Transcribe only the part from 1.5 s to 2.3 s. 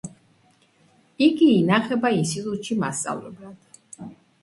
ინახება